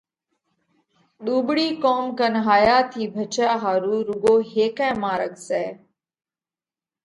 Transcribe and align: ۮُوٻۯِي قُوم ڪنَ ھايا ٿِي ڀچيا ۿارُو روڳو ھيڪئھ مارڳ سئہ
ۮُوٻۯِي 1.25 1.67
قُوم 1.83 2.05
ڪنَ 2.19 2.33
ھايا 2.47 2.77
ٿِي 2.91 3.03
ڀچيا 3.15 3.47
ۿارُو 3.63 3.95
روڳو 4.07 4.35
ھيڪئھ 4.51 4.97
مارڳ 5.01 5.33
سئہ 5.47 5.65